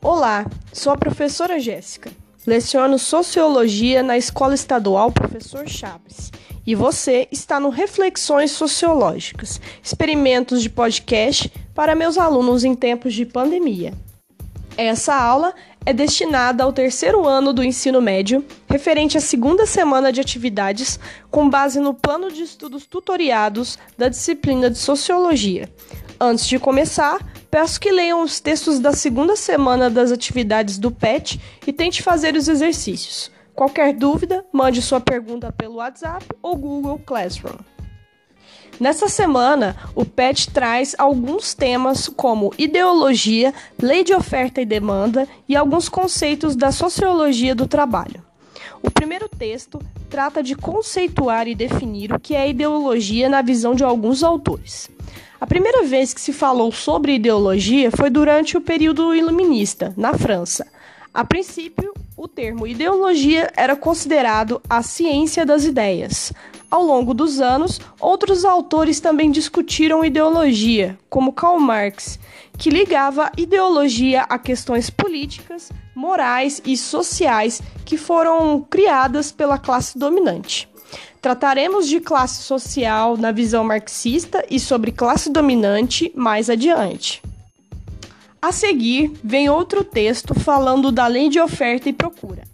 [0.00, 2.12] Olá, sou a professora Jéssica.
[2.46, 6.30] Leciono Sociologia na Escola Estadual Professor Chaves.
[6.64, 13.26] E você está no Reflexões Sociológicas, experimentos de podcast para meus alunos em tempos de
[13.26, 13.92] pandemia.
[14.76, 15.52] Essa aula
[15.84, 21.50] é destinada ao terceiro ano do ensino médio, referente à segunda semana de atividades, com
[21.50, 25.68] base no plano de estudos tutoriados da disciplina de Sociologia.
[26.20, 27.18] Antes de começar,
[27.50, 32.34] peço que leiam os textos da segunda semana das atividades do PET e tente fazer
[32.34, 33.30] os exercícios.
[33.54, 37.56] Qualquer dúvida, mande sua pergunta pelo WhatsApp ou Google Classroom.
[38.78, 43.52] Nessa semana, o PET traz alguns temas como ideologia,
[43.82, 48.22] lei de oferta e demanda e alguns conceitos da sociologia do trabalho.
[48.80, 53.82] O primeiro texto trata de conceituar e definir o que é ideologia na visão de
[53.82, 54.88] alguns autores.
[55.40, 60.66] A primeira vez que se falou sobre ideologia foi durante o período iluminista, na França.
[61.14, 66.32] A princípio, o termo ideologia era considerado a ciência das ideias.
[66.68, 72.18] Ao longo dos anos, outros autores também discutiram ideologia, como Karl Marx,
[72.58, 80.68] que ligava ideologia a questões políticas, morais e sociais que foram criadas pela classe dominante.
[81.20, 87.20] Trataremos de classe social na visão marxista e sobre classe dominante mais adiante.
[88.40, 92.44] A seguir, vem outro texto falando da lei de oferta e procura.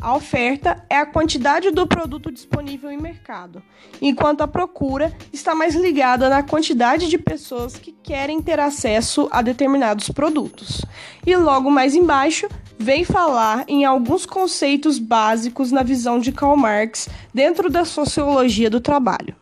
[0.00, 3.62] A oferta é a quantidade do produto disponível em mercado,
[4.02, 9.40] enquanto a procura está mais ligada na quantidade de pessoas que querem ter acesso a
[9.40, 10.82] determinados produtos.
[11.26, 17.08] E logo mais embaixo, vem falar em alguns conceitos básicos na visão de Karl Marx
[17.32, 19.34] dentro da sociologia do trabalho.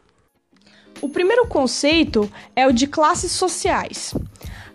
[1.01, 4.15] O primeiro conceito é o de classes sociais.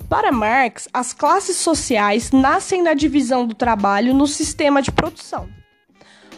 [0.10, 5.48] Para Marx, as classes sociais nascem na divisão do trabalho no sistema de produção.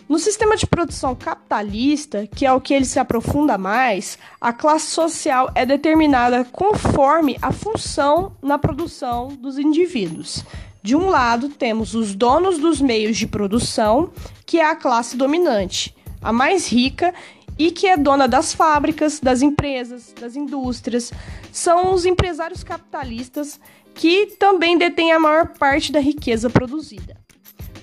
[0.07, 4.87] No sistema de produção capitalista, que é o que ele se aprofunda mais, a classe
[4.87, 10.43] social é determinada conforme a função na produção dos indivíduos.
[10.81, 14.11] De um lado, temos os donos dos meios de produção,
[14.45, 17.13] que é a classe dominante, a mais rica
[17.57, 21.11] e que é dona das fábricas, das empresas, das indústrias.
[21.51, 23.59] São os empresários capitalistas
[23.93, 27.17] que também detêm a maior parte da riqueza produzida.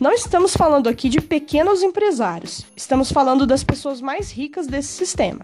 [0.00, 5.40] Não estamos falando aqui de pequenos empresários, estamos falando das pessoas mais ricas desse sistema.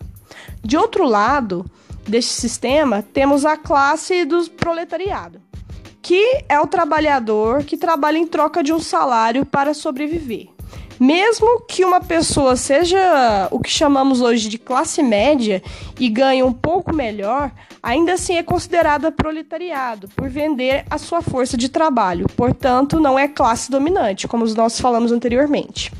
[0.63, 1.65] De outro lado
[2.07, 5.41] deste sistema, temos a classe do proletariado,
[6.13, 10.49] que é o trabalhador que trabalha em troca de um salário para sobreviver.
[11.01, 15.63] Mesmo que uma pessoa seja o que chamamos hoje de classe média
[15.99, 17.51] e ganhe um pouco melhor,
[17.83, 23.27] ainda assim é considerada proletariado por vender a sua força de trabalho, portanto, não é
[23.27, 25.91] classe dominante, como nós falamos anteriormente.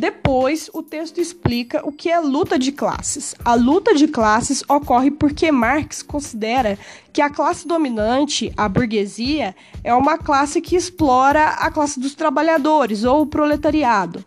[0.00, 3.34] Depois, o texto explica o que é luta de classes.
[3.44, 6.78] A luta de classes ocorre porque Marx considera
[7.12, 13.04] que a classe dominante, a burguesia, é uma classe que explora a classe dos trabalhadores
[13.04, 14.24] ou o proletariado,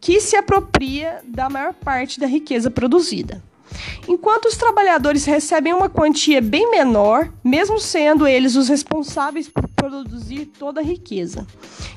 [0.00, 3.40] que se apropria da maior parte da riqueza produzida.
[4.08, 10.46] Enquanto os trabalhadores recebem uma quantia bem menor, mesmo sendo eles os responsáveis por produzir
[10.46, 11.46] toda a riqueza.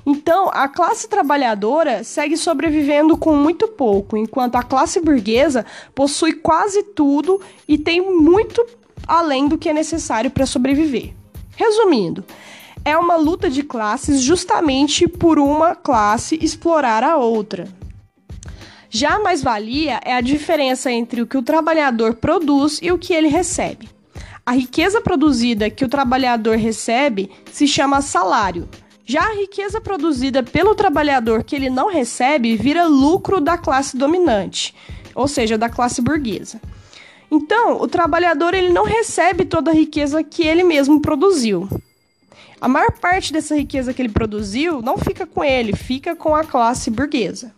[0.06, 5.66] Então, a classe trabalhadora segue sobrevivendo com muito pouco, enquanto a classe burguesa
[5.96, 8.66] possui quase tudo e tem muito
[9.08, 11.14] além do que é necessário para sobreviver.
[11.56, 12.26] Resumindo,
[12.84, 17.68] é uma luta de classes justamente por uma classe explorar a outra.
[18.90, 23.14] Já a mais-valia é a diferença entre o que o trabalhador produz e o que
[23.14, 23.97] ele recebe.
[24.48, 28.66] A riqueza produzida que o trabalhador recebe se chama salário.
[29.06, 34.74] Já a riqueza produzida pelo trabalhador que ele não recebe vira lucro da classe dominante,
[35.14, 36.62] ou seja, da classe burguesa.
[37.30, 41.68] Então, o trabalhador ele não recebe toda a riqueza que ele mesmo produziu.
[42.62, 46.46] A maior parte dessa riqueza que ele produziu não fica com ele, fica com a
[46.46, 47.54] classe burguesa.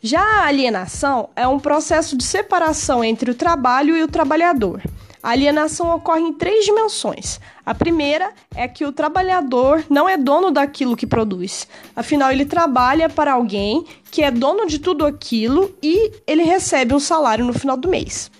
[0.00, 4.80] Já a alienação é um processo de separação entre o trabalho e o trabalhador.
[5.22, 7.40] A alienação ocorre em três dimensões.
[7.66, 11.66] A primeira é que o trabalhador não é dono daquilo que produz.
[11.94, 17.00] Afinal, ele trabalha para alguém que é dono de tudo aquilo e ele recebe um
[17.00, 18.30] salário no final do mês.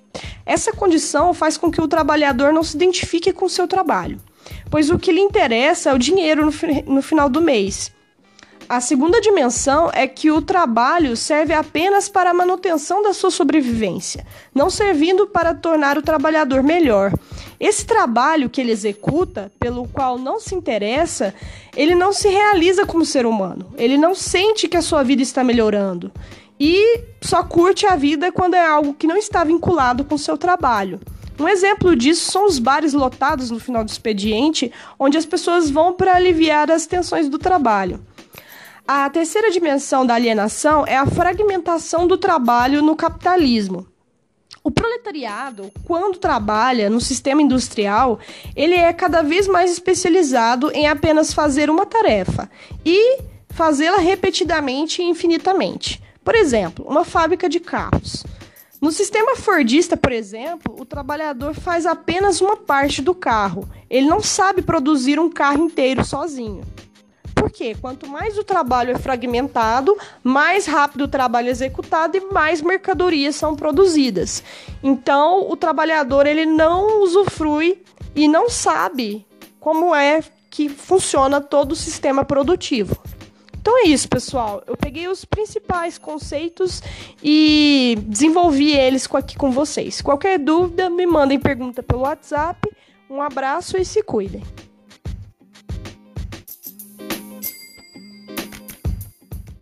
[0.45, 4.19] Essa condição faz com que o trabalhador não se identifique com o seu trabalho,
[4.69, 6.51] pois o que lhe interessa é o dinheiro no,
[6.95, 7.91] no final do mês.
[8.69, 14.23] A segunda dimensão é que o trabalho serve apenas para a manutenção da sua sobrevivência,
[14.53, 17.11] não servindo para tornar o trabalhador melhor.
[17.59, 21.33] Esse trabalho que ele executa, pelo qual não se interessa,
[21.75, 23.73] ele não se realiza como ser humano.
[23.75, 26.11] Ele não sente que a sua vida está melhorando
[26.59, 30.37] e só curte a vida quando é algo que não está vinculado com o seu
[30.37, 30.99] trabalho.
[31.39, 35.93] Um exemplo disso são os bares lotados no final do expediente, onde as pessoas vão
[35.93, 37.99] para aliviar as tensões do trabalho.
[38.91, 43.85] A terceira dimensão da alienação é a fragmentação do trabalho no capitalismo.
[44.63, 48.17] O proletariado, quando trabalha no sistema industrial,
[48.55, 52.49] ele é cada vez mais especializado em apenas fazer uma tarefa
[52.83, 53.19] e
[53.49, 56.01] fazê-la repetidamente e infinitamente.
[56.25, 58.23] Por exemplo, uma fábrica de carros.
[58.81, 63.69] No sistema Fordista, por exemplo, o trabalhador faz apenas uma parte do carro.
[63.87, 66.63] Ele não sabe produzir um carro inteiro sozinho.
[67.39, 67.73] Por quê?
[67.79, 73.35] Quanto mais o trabalho é fragmentado, mais rápido o trabalho é executado e mais mercadorias
[73.35, 74.43] são produzidas.
[74.83, 77.81] Então, o trabalhador ele não usufrui
[78.13, 79.25] e não sabe
[79.59, 83.01] como é que funciona todo o sistema produtivo.
[83.57, 84.61] Então é isso, pessoal.
[84.67, 86.81] Eu peguei os principais conceitos
[87.23, 90.01] e desenvolvi eles aqui com vocês.
[90.01, 92.69] Qualquer dúvida, me mandem pergunta pelo WhatsApp.
[93.09, 94.43] Um abraço e se cuidem.